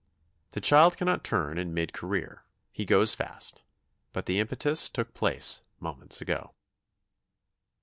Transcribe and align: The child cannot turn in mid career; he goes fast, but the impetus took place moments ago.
The 0.53 0.61
child 0.61 0.97
cannot 0.97 1.23
turn 1.23 1.59
in 1.59 1.75
mid 1.75 1.93
career; 1.93 2.43
he 2.71 2.85
goes 2.85 3.13
fast, 3.13 3.61
but 4.13 4.25
the 4.25 4.39
impetus 4.39 4.89
took 4.89 5.13
place 5.13 5.61
moments 5.79 6.21
ago. 6.21 6.55